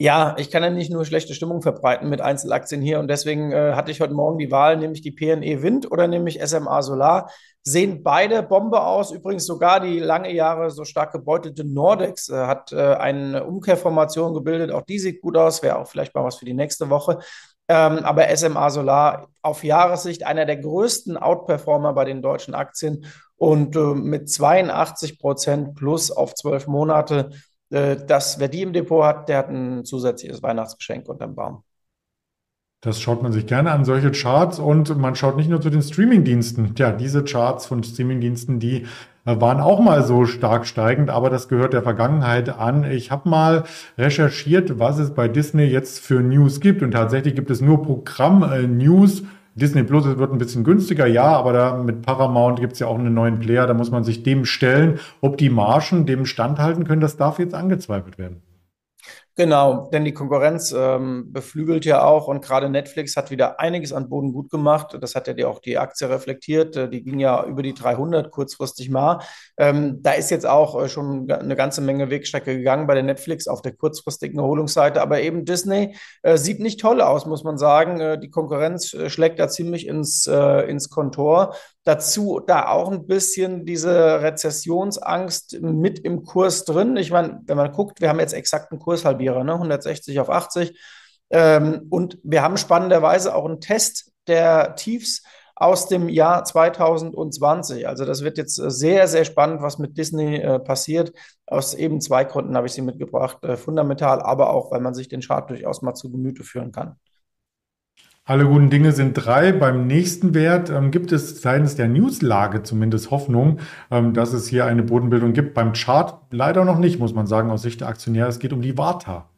Ja, 0.00 0.36
ich 0.38 0.52
kann 0.52 0.62
ja 0.62 0.70
nicht 0.70 0.92
nur 0.92 1.04
schlechte 1.04 1.34
Stimmung 1.34 1.60
verbreiten 1.60 2.08
mit 2.08 2.20
Einzelaktien 2.20 2.80
hier 2.80 3.00
und 3.00 3.08
deswegen 3.08 3.50
äh, 3.50 3.72
hatte 3.74 3.90
ich 3.90 4.00
heute 4.00 4.14
Morgen 4.14 4.38
die 4.38 4.52
Wahl, 4.52 4.76
nämlich 4.76 5.02
die 5.02 5.10
PNE 5.10 5.60
Wind 5.60 5.90
oder 5.90 6.06
nämlich 6.06 6.40
SMA 6.40 6.82
Solar. 6.82 7.32
Sehen 7.64 8.04
beide 8.04 8.44
Bombe 8.44 8.80
aus. 8.80 9.10
Übrigens 9.10 9.44
sogar 9.44 9.80
die 9.80 9.98
lange 9.98 10.32
Jahre 10.32 10.70
so 10.70 10.84
stark 10.84 11.10
gebeutelte 11.10 11.64
Nordex 11.64 12.28
äh, 12.28 12.36
hat 12.46 12.70
äh, 12.70 12.94
eine 12.94 13.44
Umkehrformation 13.44 14.34
gebildet. 14.34 14.70
Auch 14.70 14.82
die 14.82 15.00
sieht 15.00 15.20
gut 15.20 15.36
aus, 15.36 15.64
wäre 15.64 15.78
auch 15.80 15.88
vielleicht 15.88 16.14
mal 16.14 16.22
was 16.22 16.36
für 16.36 16.44
die 16.44 16.54
nächste 16.54 16.90
Woche. 16.90 17.18
Ähm, 17.66 17.98
aber 18.04 18.34
SMA 18.36 18.70
Solar 18.70 19.26
auf 19.42 19.64
Jahressicht 19.64 20.24
einer 20.24 20.46
der 20.46 20.58
größten 20.58 21.16
Outperformer 21.16 21.92
bei 21.92 22.04
den 22.04 22.22
deutschen 22.22 22.54
Aktien 22.54 23.04
und 23.34 23.74
äh, 23.74 23.80
mit 23.80 24.30
82 24.30 25.18
Prozent 25.18 25.74
plus 25.74 26.12
auf 26.12 26.36
zwölf 26.36 26.68
Monate 26.68 27.30
dass 27.70 28.38
wer 28.38 28.48
die 28.48 28.62
im 28.62 28.72
Depot 28.72 29.04
hat, 29.04 29.28
der 29.28 29.38
hat 29.38 29.48
ein 29.48 29.84
zusätzliches 29.84 30.42
Weihnachtsgeschenk 30.42 31.08
unterm 31.08 31.34
Baum. 31.34 31.62
Das 32.80 33.00
schaut 33.00 33.24
man 33.24 33.32
sich 33.32 33.46
gerne 33.46 33.72
an, 33.72 33.84
solche 33.84 34.12
Charts. 34.12 34.60
Und 34.60 34.96
man 34.98 35.16
schaut 35.16 35.36
nicht 35.36 35.50
nur 35.50 35.60
zu 35.60 35.68
den 35.68 35.82
Streamingdiensten. 35.82 36.74
Ja, 36.78 36.92
diese 36.92 37.24
Charts 37.24 37.66
von 37.66 37.82
Streamingdiensten, 37.82 38.60
die 38.60 38.86
äh, 39.24 39.40
waren 39.40 39.60
auch 39.60 39.80
mal 39.80 40.04
so 40.04 40.26
stark 40.26 40.64
steigend, 40.64 41.10
aber 41.10 41.28
das 41.28 41.48
gehört 41.48 41.72
der 41.72 41.82
Vergangenheit 41.82 42.48
an. 42.48 42.84
Ich 42.88 43.10
habe 43.10 43.28
mal 43.28 43.64
recherchiert, 43.96 44.78
was 44.78 44.98
es 44.98 45.12
bei 45.12 45.26
Disney 45.26 45.64
jetzt 45.64 45.98
für 45.98 46.20
News 46.20 46.60
gibt. 46.60 46.82
Und 46.82 46.92
tatsächlich 46.92 47.34
gibt 47.34 47.50
es 47.50 47.60
nur 47.60 47.82
Programm-News. 47.82 49.22
Äh, 49.22 49.24
Disney 49.58 49.82
Plus 49.82 50.04
wird 50.04 50.32
ein 50.32 50.38
bisschen 50.38 50.64
günstiger, 50.64 51.06
ja, 51.06 51.24
aber 51.24 51.52
da 51.52 51.76
mit 51.76 52.02
Paramount 52.02 52.60
gibt 52.60 52.74
es 52.74 52.78
ja 52.78 52.86
auch 52.86 52.98
einen 52.98 53.14
neuen 53.14 53.38
Player, 53.40 53.66
da 53.66 53.74
muss 53.74 53.90
man 53.90 54.04
sich 54.04 54.22
dem 54.22 54.44
stellen. 54.44 54.98
Ob 55.20 55.36
die 55.36 55.50
Margen 55.50 56.06
dem 56.06 56.24
standhalten 56.26 56.84
können, 56.84 57.00
das 57.00 57.16
darf 57.16 57.38
jetzt 57.38 57.54
angezweifelt 57.54 58.18
werden. 58.18 58.42
Genau, 59.38 59.88
denn 59.92 60.04
die 60.04 60.12
Konkurrenz 60.12 60.74
ähm, 60.76 61.32
beflügelt 61.32 61.84
ja 61.84 62.02
auch 62.02 62.26
und 62.26 62.44
gerade 62.44 62.68
Netflix 62.68 63.16
hat 63.16 63.30
wieder 63.30 63.60
einiges 63.60 63.92
an 63.92 64.08
Boden 64.08 64.32
gut 64.32 64.50
gemacht. 64.50 64.98
Das 65.00 65.14
hat 65.14 65.28
ja 65.28 65.46
auch 65.46 65.60
die 65.60 65.78
Aktie 65.78 66.10
reflektiert. 66.10 66.74
Äh, 66.74 66.90
die 66.90 67.04
ging 67.04 67.20
ja 67.20 67.44
über 67.44 67.62
die 67.62 67.72
300 67.72 68.32
kurzfristig 68.32 68.90
mal. 68.90 69.20
Ähm, 69.56 70.02
da 70.02 70.10
ist 70.10 70.32
jetzt 70.32 70.44
auch 70.44 70.82
äh, 70.82 70.88
schon 70.88 71.30
eine 71.30 71.54
ganze 71.54 71.82
Menge 71.82 72.10
Wegstrecke 72.10 72.56
gegangen 72.56 72.88
bei 72.88 72.94
der 72.94 73.04
Netflix 73.04 73.46
auf 73.46 73.62
der 73.62 73.76
kurzfristigen 73.76 74.40
Erholungsseite. 74.40 75.00
Aber 75.00 75.20
eben 75.20 75.44
Disney 75.44 75.94
äh, 76.24 76.36
sieht 76.36 76.58
nicht 76.58 76.80
toll 76.80 77.00
aus, 77.00 77.24
muss 77.24 77.44
man 77.44 77.58
sagen. 77.58 78.00
Äh, 78.00 78.18
die 78.18 78.30
Konkurrenz 78.30 78.92
äh, 78.92 79.08
schlägt 79.08 79.38
da 79.38 79.48
ziemlich 79.48 79.86
ins, 79.86 80.26
äh, 80.26 80.68
ins 80.68 80.90
Kontor. 80.90 81.54
Dazu 81.84 82.40
da 82.46 82.68
auch 82.68 82.90
ein 82.90 83.06
bisschen 83.06 83.64
diese 83.64 84.20
Rezessionsangst 84.20 85.62
mit 85.62 86.00
im 86.00 86.24
Kurs 86.24 86.64
drin. 86.64 86.98
Ich 86.98 87.10
meine, 87.10 87.40
wenn 87.46 87.56
man 87.56 87.72
guckt, 87.72 88.02
wir 88.02 88.10
haben 88.10 88.20
jetzt 88.20 88.34
exakt 88.34 88.72
einen 88.72 88.78
Kurshalbierer, 89.28 89.44
ne? 89.44 89.54
160 89.54 90.20
auf 90.20 90.30
80. 90.30 90.78
Ähm, 91.30 91.86
und 91.90 92.18
wir 92.22 92.42
haben 92.42 92.56
spannenderweise 92.56 93.34
auch 93.34 93.44
einen 93.44 93.60
Test 93.60 94.12
der 94.26 94.74
Tiefs 94.76 95.22
aus 95.54 95.88
dem 95.88 96.08
Jahr 96.08 96.44
2020. 96.44 97.88
Also 97.88 98.04
das 98.04 98.22
wird 98.22 98.38
jetzt 98.38 98.54
sehr, 98.54 99.08
sehr 99.08 99.24
spannend, 99.24 99.60
was 99.60 99.78
mit 99.78 99.98
Disney 99.98 100.36
äh, 100.36 100.58
passiert. 100.58 101.12
Aus 101.46 101.74
eben 101.74 102.00
zwei 102.00 102.24
Gründen 102.24 102.56
habe 102.56 102.66
ich 102.66 102.72
sie 102.72 102.82
mitgebracht. 102.82 103.42
Äh, 103.42 103.56
fundamental, 103.56 104.22
aber 104.22 104.50
auch, 104.50 104.70
weil 104.70 104.80
man 104.80 104.94
sich 104.94 105.08
den 105.08 105.20
Chart 105.20 105.48
durchaus 105.50 105.82
mal 105.82 105.94
zu 105.94 106.10
Gemüte 106.10 106.44
führen 106.44 106.72
kann. 106.72 106.96
Alle 108.28 108.44
guten 108.44 108.68
Dinge 108.68 108.92
sind 108.92 109.14
drei. 109.14 109.52
Beim 109.52 109.86
nächsten 109.86 110.34
Wert 110.34 110.68
ähm, 110.68 110.90
gibt 110.90 111.12
es 111.12 111.40
seitens 111.40 111.76
der 111.76 111.88
Newslage 111.88 112.62
zumindest 112.62 113.10
Hoffnung, 113.10 113.58
ähm, 113.90 114.12
dass 114.12 114.34
es 114.34 114.46
hier 114.46 114.66
eine 114.66 114.82
Bodenbildung 114.82 115.32
gibt. 115.32 115.54
Beim 115.54 115.72
Chart 115.72 116.20
leider 116.30 116.66
noch 116.66 116.76
nicht, 116.76 116.98
muss 116.98 117.14
man 117.14 117.26
sagen, 117.26 117.50
aus 117.50 117.62
Sicht 117.62 117.80
der 117.80 117.88
Aktionäre. 117.88 118.28
Es 118.28 118.38
geht 118.38 118.52
um 118.52 118.60
die 118.60 118.76
Warta. 118.76 119.30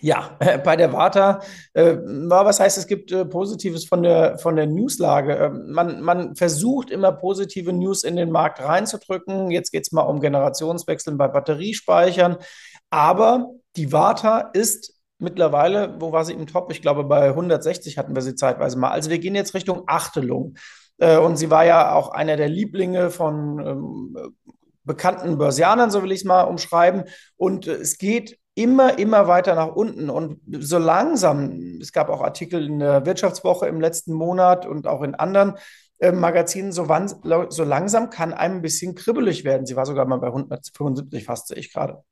Ja, 0.00 0.38
bei 0.64 0.76
der 0.76 0.94
Warta, 0.94 1.40
äh, 1.74 1.98
was 1.98 2.58
heißt, 2.58 2.78
es 2.78 2.86
gibt 2.86 3.12
äh, 3.12 3.26
Positives 3.26 3.84
von 3.84 4.02
der, 4.02 4.38
von 4.38 4.56
der 4.56 4.66
Newslage. 4.66 5.36
Äh, 5.36 5.50
man, 5.50 6.00
man 6.00 6.36
versucht 6.36 6.88
immer 6.88 7.12
positive 7.12 7.74
News 7.74 8.02
in 8.02 8.16
den 8.16 8.30
Markt 8.30 8.62
reinzudrücken. 8.62 9.50
Jetzt 9.50 9.72
geht 9.72 9.82
es 9.82 9.92
mal 9.92 10.04
um 10.04 10.20
Generationswechseln 10.20 11.18
bei 11.18 11.28
Batteriespeichern. 11.28 12.38
Aber 12.88 13.50
die 13.76 13.92
Warta 13.92 14.52
ist 14.54 14.97
mittlerweile, 15.18 15.96
wo 16.00 16.12
war 16.12 16.24
sie 16.24 16.32
im 16.32 16.46
Top? 16.46 16.70
Ich 16.70 16.82
glaube, 16.82 17.04
bei 17.04 17.28
160 17.28 17.98
hatten 17.98 18.14
wir 18.14 18.22
sie 18.22 18.34
zeitweise 18.34 18.78
mal. 18.78 18.90
Also 18.90 19.10
wir 19.10 19.18
gehen 19.18 19.34
jetzt 19.34 19.54
Richtung 19.54 19.82
Achtelung. 19.86 20.56
Äh, 20.98 21.18
und 21.18 21.36
sie 21.36 21.50
war 21.50 21.64
ja 21.64 21.92
auch 21.94 22.10
einer 22.10 22.36
der 22.36 22.48
Lieblinge 22.48 23.10
von 23.10 23.58
ähm, 23.60 24.16
bekannten 24.84 25.38
Börsianern, 25.38 25.90
so 25.90 26.02
will 26.02 26.12
ich 26.12 26.20
es 26.20 26.24
mal 26.24 26.42
umschreiben. 26.42 27.04
Und 27.36 27.66
äh, 27.66 27.74
es 27.74 27.98
geht 27.98 28.38
immer, 28.54 28.98
immer 28.98 29.28
weiter 29.28 29.54
nach 29.54 29.68
unten. 29.68 30.10
Und 30.10 30.40
so 30.50 30.78
langsam, 30.78 31.78
es 31.80 31.92
gab 31.92 32.08
auch 32.08 32.22
Artikel 32.22 32.66
in 32.66 32.80
der 32.80 33.06
Wirtschaftswoche 33.06 33.66
im 33.66 33.80
letzten 33.80 34.12
Monat 34.12 34.66
und 34.66 34.88
auch 34.88 35.02
in 35.02 35.14
anderen 35.14 35.54
äh, 36.00 36.12
Magazinen, 36.12 36.72
so, 36.72 36.88
wann, 36.88 37.08
so 37.08 37.64
langsam 37.64 38.10
kann 38.10 38.32
einem 38.32 38.56
ein 38.56 38.62
bisschen 38.62 38.94
kribbelig 38.96 39.44
werden. 39.44 39.66
Sie 39.66 39.76
war 39.76 39.86
sogar 39.86 40.06
mal 40.06 40.18
bei 40.18 40.28
175 40.28 41.24
fast, 41.24 41.48
sehe 41.48 41.58
ich 41.58 41.72
gerade. 41.72 42.02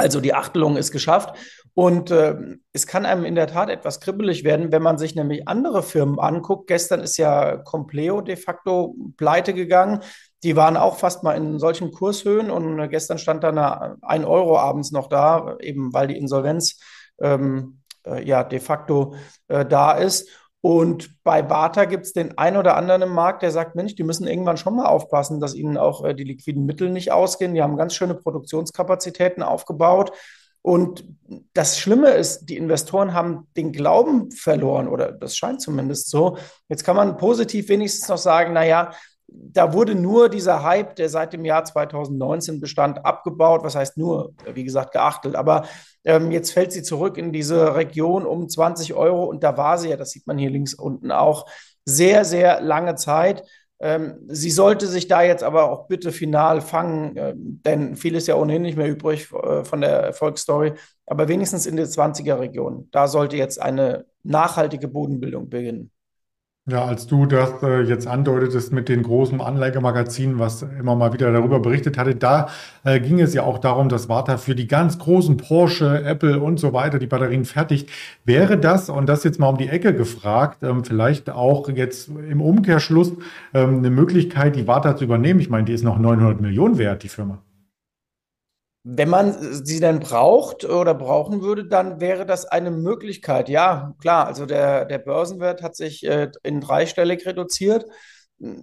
Also 0.00 0.20
die 0.20 0.34
Achtelung 0.34 0.76
ist 0.76 0.92
geschafft. 0.92 1.36
Und 1.74 2.10
äh, 2.10 2.36
es 2.72 2.86
kann 2.86 3.06
einem 3.06 3.24
in 3.24 3.34
der 3.34 3.46
Tat 3.46 3.70
etwas 3.70 4.00
kribbelig 4.00 4.42
werden, 4.44 4.72
wenn 4.72 4.82
man 4.82 4.98
sich 4.98 5.14
nämlich 5.14 5.46
andere 5.46 5.82
Firmen 5.82 6.18
anguckt. 6.18 6.66
Gestern 6.66 7.00
ist 7.00 7.16
ja 7.16 7.58
Compleo 7.58 8.20
de 8.20 8.36
facto 8.36 8.96
pleite 9.16 9.54
gegangen. 9.54 10.00
Die 10.42 10.56
waren 10.56 10.76
auch 10.76 10.96
fast 10.96 11.22
mal 11.22 11.34
in 11.34 11.58
solchen 11.58 11.92
Kurshöhen 11.92 12.50
und 12.50 12.78
äh, 12.78 12.88
gestern 12.88 13.18
stand 13.18 13.44
dann 13.44 13.58
ein 13.58 14.24
Euro 14.24 14.58
abends 14.58 14.90
noch 14.90 15.08
da, 15.08 15.56
eben 15.60 15.92
weil 15.92 16.08
die 16.08 16.16
Insolvenz 16.16 16.80
ähm, 17.20 17.80
äh, 18.04 18.24
ja 18.26 18.42
de 18.42 18.58
facto 18.58 19.14
äh, 19.48 19.64
da 19.64 19.92
ist. 19.92 20.28
Und 20.62 21.22
bei 21.24 21.40
Bata 21.40 21.86
gibt 21.86 22.04
es 22.04 22.12
den 22.12 22.36
einen 22.36 22.58
oder 22.58 22.76
anderen 22.76 23.02
im 23.02 23.12
Markt, 23.14 23.42
der 23.42 23.50
sagt, 23.50 23.76
Mensch, 23.76 23.94
die 23.94 24.02
müssen 24.02 24.26
irgendwann 24.26 24.58
schon 24.58 24.76
mal 24.76 24.86
aufpassen, 24.86 25.40
dass 25.40 25.54
ihnen 25.54 25.78
auch 25.78 26.04
äh, 26.04 26.14
die 26.14 26.24
liquiden 26.24 26.66
Mittel 26.66 26.90
nicht 26.90 27.12
ausgehen. 27.12 27.54
Die 27.54 27.62
haben 27.62 27.78
ganz 27.78 27.94
schöne 27.94 28.14
Produktionskapazitäten 28.14 29.42
aufgebaut. 29.42 30.12
Und 30.62 31.04
das 31.54 31.78
Schlimme 31.78 32.10
ist, 32.10 32.44
die 32.46 32.58
Investoren 32.58 33.14
haben 33.14 33.48
den 33.56 33.72
Glauben 33.72 34.30
verloren, 34.30 34.88
oder 34.88 35.10
das 35.10 35.34
scheint 35.34 35.62
zumindest 35.62 36.10
so. 36.10 36.36
Jetzt 36.68 36.84
kann 36.84 36.96
man 36.96 37.16
positiv 37.16 37.70
wenigstens 37.70 38.08
noch 38.08 38.18
sagen, 38.18 38.52
naja, 38.52 38.90
da 39.26 39.72
wurde 39.72 39.94
nur 39.94 40.28
dieser 40.28 40.62
Hype, 40.62 40.96
der 40.96 41.08
seit 41.08 41.32
dem 41.32 41.44
Jahr 41.44 41.64
2019 41.64 42.60
bestand, 42.60 43.04
abgebaut. 43.06 43.62
Was 43.62 43.76
heißt 43.76 43.96
nur, 43.96 44.34
wie 44.52 44.64
gesagt, 44.64 44.92
geachtelt. 44.92 45.36
Aber 45.36 45.64
ähm, 46.04 46.30
jetzt 46.30 46.52
fällt 46.52 46.72
sie 46.72 46.82
zurück 46.82 47.18
in 47.18 47.32
diese 47.32 47.74
Region 47.74 48.26
um 48.26 48.48
20 48.48 48.94
Euro 48.94 49.24
und 49.24 49.42
da 49.42 49.56
war 49.56 49.78
sie 49.78 49.90
ja, 49.90 49.96
das 49.96 50.10
sieht 50.10 50.26
man 50.26 50.38
hier 50.38 50.50
links 50.50 50.74
unten 50.74 51.12
auch, 51.12 51.46
sehr, 51.84 52.24
sehr 52.24 52.60
lange 52.60 52.94
Zeit. 52.94 53.44
Ähm, 53.80 54.18
sie 54.28 54.50
sollte 54.50 54.86
sich 54.86 55.08
da 55.08 55.22
jetzt 55.22 55.42
aber 55.42 55.70
auch 55.70 55.88
bitte 55.88 56.12
final 56.12 56.60
fangen, 56.60 57.16
äh, 57.16 57.32
denn 57.36 57.96
viel 57.96 58.14
ist 58.14 58.28
ja 58.28 58.36
ohnehin 58.36 58.62
nicht 58.62 58.76
mehr 58.76 58.88
übrig 58.88 59.32
äh, 59.32 59.64
von 59.64 59.80
der 59.80 60.00
Erfolgsstory, 60.02 60.74
aber 61.06 61.28
wenigstens 61.28 61.66
in 61.66 61.76
der 61.76 61.86
20er 61.86 62.38
Region. 62.38 62.88
Da 62.92 63.08
sollte 63.08 63.36
jetzt 63.36 63.60
eine 63.60 64.04
nachhaltige 64.22 64.88
Bodenbildung 64.88 65.48
beginnen. 65.48 65.90
Ja, 66.66 66.84
als 66.84 67.06
du 67.06 67.24
das 67.26 67.62
äh, 67.62 67.80
jetzt 67.82 68.06
andeutetest 68.06 68.72
mit 68.72 68.88
den 68.88 69.02
großen 69.02 69.40
Anleigemagazinen, 69.40 70.38
was 70.38 70.62
immer 70.62 70.94
mal 70.94 71.12
wieder 71.12 71.32
darüber 71.32 71.58
berichtet 71.58 71.96
hatte, 71.96 72.14
da 72.14 72.48
äh, 72.84 73.00
ging 73.00 73.18
es 73.18 73.32
ja 73.34 73.42
auch 73.44 73.58
darum, 73.58 73.88
dass 73.88 74.08
Warta 74.10 74.36
für 74.36 74.54
die 74.54 74.68
ganz 74.68 74.98
großen 74.98 75.38
Porsche, 75.38 76.04
Apple 76.04 76.38
und 76.38 76.60
so 76.60 76.72
weiter 76.74 76.98
die 76.98 77.06
Batterien 77.06 77.46
fertigt. 77.46 77.88
Wäre 78.24 78.58
das, 78.58 78.90
und 78.90 79.08
das 79.08 79.24
jetzt 79.24 79.40
mal 79.40 79.48
um 79.48 79.56
die 79.56 79.68
Ecke 79.68 79.94
gefragt, 79.94 80.62
ähm, 80.62 80.84
vielleicht 80.84 81.30
auch 81.30 81.68
jetzt 81.70 82.08
im 82.08 82.42
Umkehrschluss 82.42 83.14
ähm, 83.54 83.78
eine 83.78 83.90
Möglichkeit, 83.90 84.54
die 84.54 84.66
Warta 84.66 84.96
zu 84.96 85.04
übernehmen? 85.04 85.40
Ich 85.40 85.50
meine, 85.50 85.64
die 85.64 85.72
ist 85.72 85.82
noch 85.82 85.98
900 85.98 86.40
Millionen 86.40 86.78
wert, 86.78 87.02
die 87.02 87.08
Firma. 87.08 87.38
Wenn 88.82 89.10
man 89.10 89.64
sie 89.64 89.78
denn 89.78 90.00
braucht 90.00 90.64
oder 90.64 90.94
brauchen 90.94 91.42
würde, 91.42 91.66
dann 91.66 92.00
wäre 92.00 92.24
das 92.24 92.46
eine 92.46 92.70
Möglichkeit. 92.70 93.50
Ja, 93.50 93.94
klar, 94.00 94.26
also 94.26 94.46
der, 94.46 94.86
der 94.86 94.98
Börsenwert 94.98 95.62
hat 95.62 95.76
sich 95.76 96.06
äh, 96.06 96.30
in 96.42 96.62
dreistellig 96.62 97.26
reduziert. 97.26 97.84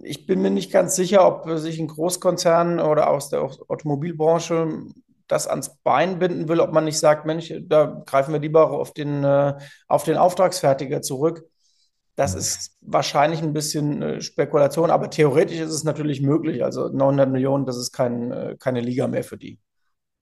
Ich 0.02 0.26
bin 0.26 0.42
mir 0.42 0.50
nicht 0.50 0.72
ganz 0.72 0.96
sicher, 0.96 1.24
ob 1.24 1.48
sich 1.58 1.78
ein 1.78 1.86
Großkonzern 1.86 2.80
oder 2.80 3.10
aus 3.10 3.28
der 3.28 3.42
Automobilbranche 3.42 4.86
das 5.28 5.46
ans 5.46 5.76
Bein 5.84 6.18
binden 6.18 6.48
will, 6.48 6.60
ob 6.60 6.72
man 6.72 6.84
nicht 6.84 6.98
sagt, 6.98 7.24
Mensch, 7.26 7.52
da 7.62 8.02
greifen 8.06 8.32
wir 8.32 8.40
lieber 8.40 8.70
auf 8.72 8.92
den, 8.92 9.22
äh, 9.22 9.54
auf 9.86 10.02
den 10.02 10.16
Auftragsfertiger 10.16 11.00
zurück. 11.00 11.44
Das 12.16 12.32
mhm. 12.32 12.40
ist 12.40 12.76
wahrscheinlich 12.80 13.42
ein 13.42 13.52
bisschen 13.52 14.02
äh, 14.02 14.20
Spekulation, 14.20 14.90
aber 14.90 15.10
theoretisch 15.10 15.60
ist 15.60 15.70
es 15.70 15.84
natürlich 15.84 16.22
möglich. 16.22 16.64
Also 16.64 16.88
900 16.88 17.30
Millionen, 17.30 17.66
das 17.66 17.76
ist 17.76 17.92
kein, 17.92 18.32
äh, 18.32 18.56
keine 18.58 18.80
Liga 18.80 19.06
mehr 19.06 19.22
für 19.22 19.36
die. 19.36 19.60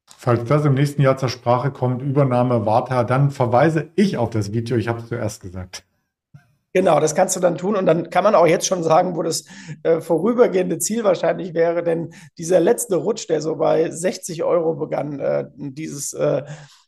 Falls 0.06 0.44
das 0.44 0.64
im 0.64 0.74
nächsten 0.74 1.02
Jahr 1.02 1.16
zur 1.16 1.28
Sprache 1.28 1.70
kommt, 1.70 2.02
Übernahme 2.02 2.66
Warta, 2.66 3.04
dann 3.04 3.30
verweise 3.30 3.90
ich 3.96 4.16
auf 4.16 4.30
das 4.30 4.52
Video. 4.52 4.76
Ich 4.76 4.88
habe 4.88 5.00
es 5.00 5.08
zuerst 5.08 5.42
gesagt. 5.42 5.84
Genau, 6.72 7.00
das 7.00 7.14
kannst 7.14 7.34
du 7.34 7.40
dann 7.40 7.56
tun 7.56 7.74
und 7.74 7.86
dann 7.86 8.10
kann 8.10 8.22
man 8.22 8.34
auch 8.34 8.46
jetzt 8.46 8.66
schon 8.66 8.82
sagen, 8.82 9.16
wo 9.16 9.22
das 9.22 9.44
äh, 9.82 10.02
vorübergehende 10.02 10.78
Ziel 10.78 11.04
wahrscheinlich 11.04 11.54
wäre, 11.54 11.82
denn 11.82 12.12
dieser 12.36 12.60
letzte 12.60 12.96
Rutsch, 12.96 13.30
der 13.30 13.40
so 13.40 13.56
bei 13.56 13.90
60 13.90 14.44
Euro 14.44 14.74
begann, 14.74 15.18
äh, 15.18 15.46
dieses, 15.56 16.12
äh, 16.12 16.42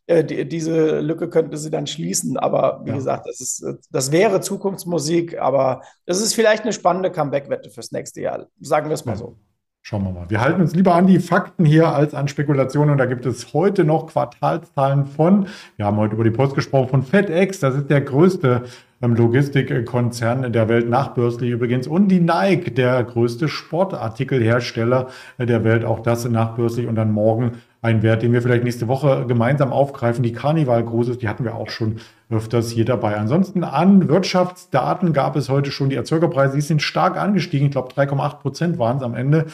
äh, 0.07 0.25
die, 0.25 0.47
diese 0.47 1.01
Lücke 1.01 1.31
könnte 1.31 1.57
sie 1.57 1.71
dann 1.71 1.87
schließen. 1.87 2.37
Aber 2.37 2.83
wie 2.85 2.91
ja. 2.91 2.97
gesagt, 2.97 3.29
das, 3.29 3.41
ist, 3.41 3.65
das 3.91 4.13
wäre 4.13 4.43
Zukunftsmusik, 4.43 5.39
aber 5.39 5.81
das 6.05 6.21
ist 6.21 6.35
vielleicht 6.35 6.65
eine 6.65 6.75
spannende 6.75 7.11
Comeback-Wette 7.11 7.71
fürs 7.71 7.91
nächste 7.91 8.21
Jahr. 8.21 8.47
Sagen 8.61 8.91
wir 8.91 8.95
es 8.95 9.07
mal 9.07 9.13
ja. 9.13 9.19
so. 9.19 9.39
Schauen 9.88 10.04
wir 10.04 10.11
mal. 10.11 10.28
Wir 10.28 10.42
halten 10.42 10.61
uns 10.61 10.75
lieber 10.75 10.95
an 10.95 11.07
die 11.07 11.18
Fakten 11.18 11.64
hier 11.64 11.95
als 11.95 12.12
an 12.12 12.28
Spekulationen. 12.28 12.90
Und 12.90 12.99
da 12.99 13.07
gibt 13.07 13.25
es 13.25 13.54
heute 13.54 13.85
noch 13.85 14.09
Quartalszahlen 14.09 15.07
von, 15.07 15.47
wir 15.76 15.87
haben 15.87 15.97
heute 15.97 16.12
über 16.12 16.25
die 16.25 16.30
Post 16.30 16.54
gesprochen, 16.54 16.90
von 16.90 17.02
FedEx. 17.02 17.61
Das 17.61 17.75
ist 17.75 17.88
der 17.88 18.02
größte 18.02 18.64
ähm, 19.00 19.14
Logistikkonzern 19.14 20.52
der 20.52 20.68
Welt, 20.68 20.90
nachbörslich 20.90 21.52
übrigens. 21.52 21.87
Und 21.87 22.09
die 22.09 22.21
Nike, 22.21 22.75
der 22.75 23.02
größte 23.02 23.49
Sportartikelhersteller 23.49 25.07
der 25.38 25.64
Welt, 25.64 25.87
auch 25.87 26.00
das 26.00 26.28
nachbörslich. 26.28 26.87
Und 26.87 26.97
dann 26.97 27.11
morgen 27.11 27.52
ein 27.81 28.03
Wert, 28.03 28.23
den 28.23 28.33
wir 28.33 28.43
vielleicht 28.43 28.65
nächste 28.65 28.89
Woche 28.89 29.25
gemeinsam 29.27 29.73
aufgreifen. 29.73 30.23
Die 30.23 30.33
Carnival 30.33 30.85
Cruises, 30.85 31.19
die 31.19 31.29
hatten 31.29 31.45
wir 31.45 31.55
auch 31.55 31.71
schon 31.71 31.99
öfters 32.29 32.71
hier 32.71 32.85
dabei. 32.85 33.17
Ansonsten 33.17 33.63
an 33.63 34.09
Wirtschaftsdaten 34.09 35.13
gab 35.13 35.37
es 35.37 35.49
heute 35.49 35.71
schon 35.71 35.89
die 35.89 35.97
Erzeugerpreise, 35.97 36.57
die 36.57 36.61
sind 36.61 36.83
stark 36.83 37.17
angestiegen. 37.17 37.67
Ich 37.67 37.73
glaube, 37.73 37.93
3,8 37.93 38.39
Prozent 38.41 38.79
waren 38.79 38.97
es 38.97 39.03
am 39.03 39.15
Ende. 39.15 39.47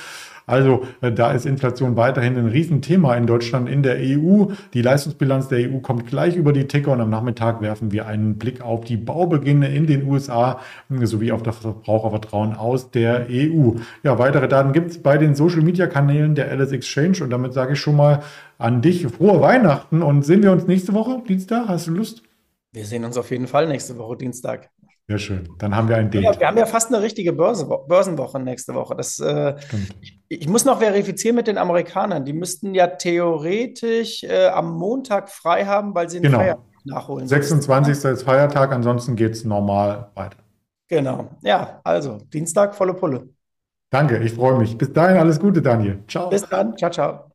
Also 0.47 0.83
äh, 1.01 1.13
da 1.13 1.33
ist 1.33 1.47
Inflation 1.47 1.97
weiterhin 1.97 2.37
ein 2.37 2.47
Riesenthema 2.47 3.15
in 3.17 3.27
Deutschland, 3.27 3.69
in 3.69 3.83
der 3.83 3.97
EU. 3.99 4.47
Die 4.75 4.83
Leistungsbilanz 4.83 5.49
der 5.49 5.71
EU 5.71 5.79
kommt 5.79 6.07
gleich 6.07 6.37
über 6.37 6.53
die 6.53 6.67
Ticker 6.67 6.93
und 6.93 7.01
am 7.01 7.11
Nachmittag 7.11 7.61
werfen 7.61 7.93
wir 7.93 8.07
einen 8.07 8.37
Blick 8.37 8.61
auf 8.61 8.85
die 8.85 8.97
Baubeginne 8.97 9.75
in 9.75 9.87
den 9.87 10.07
USA 10.09 10.61
sowie 10.91 11.33
auf 11.33 11.43
das 11.43 11.59
Verbrauchervertrauen 11.59 12.55
aus 12.55 12.91
der 12.91 13.27
EU. 13.31 13.73
Ja, 14.03 14.19
weitere 14.19 14.49
Daten 14.49 14.73
gibt 14.73 14.91
es 14.91 15.03
bei 15.03 15.19
den 15.19 15.35
Social-Media-Kanälen 15.35 16.35
der 16.35 16.51
Alice 16.51 16.73
Exchange 16.73 17.23
und 17.23 17.31
damit 17.31 17.53
sage 17.53 17.75
ich 17.75 17.81
schon 17.81 17.97
mal 17.97 18.23
an 18.59 18.83
dich 18.83 19.07
frohe 19.07 19.41
Weihnachten 19.41 20.03
und 20.03 20.23
sehen 20.25 20.43
wir 20.43 20.53
uns 20.53 20.67
nächste 20.67 20.95
Woche, 20.95 21.23
Dienstag. 21.27 21.69
Hast 21.69 21.87
du 21.87 21.93
Lust? 21.93 22.23
Wir 22.73 22.85
sehen 22.85 23.05
uns 23.05 23.17
auf 23.17 23.31
jeden 23.31 23.47
Fall 23.47 23.69
nächste 23.69 23.97
Woche, 23.99 24.17
Dienstag. 24.17 24.71
Sehr 25.07 25.19
schön. 25.19 25.49
Dann 25.59 25.77
haben 25.77 25.89
wir 25.89 25.97
ein 25.97 26.11
Date. 26.11 26.25
Ja, 26.25 26.41
wir 26.41 26.47
haben 26.47 26.57
ja 26.57 26.65
fast 26.65 26.89
eine 26.89 27.03
richtige 27.03 27.35
Börse, 27.35 27.67
Börsenwoche 27.67 28.41
nächste 28.41 28.75
Woche. 28.75 28.97
Das, 28.97 29.19
äh, 29.19 29.55
ich, 30.01 30.21
ich, 30.29 30.49
muss 30.49 30.65
noch 30.65 30.79
verifizieren 30.79 31.37
mit 31.37 31.47
den 31.47 31.59
Amerikanern. 31.59 32.25
Die 32.25 32.33
müssten 32.33 32.75
ja 32.75 32.87
theoretisch 32.87 34.25
äh, 34.25 34.47
am 34.47 34.75
Montag 34.75 35.29
frei 35.29 35.67
haben, 35.67 35.95
weil 35.95 36.09
sie 36.09 36.19
einen 36.19 36.25
genau. 36.25 36.39
Feiertag 36.39 36.65
nachholen. 36.85 37.29
26. 37.29 38.05
ist 38.05 38.23
Feiertag, 38.23 38.73
ansonsten 38.73 39.15
geht 39.15 39.33
es 39.33 39.45
normal 39.45 40.11
weiter. 40.15 40.39
Genau. 40.89 41.29
Ja, 41.43 41.81
also 41.85 42.19
Dienstag 42.33 42.75
volle 42.75 42.95
Pulle. 42.95 43.29
Danke, 43.91 44.19
ich 44.19 44.33
freue 44.33 44.59
mich. 44.59 44.77
Bis 44.77 44.93
dahin 44.93 45.19
alles 45.19 45.39
Gute, 45.39 45.61
Daniel. 45.61 46.03
Ciao. 46.09 46.31
Bis 46.31 46.49
dann. 46.49 46.77
Ciao, 46.77 46.91
ciao. 46.91 47.34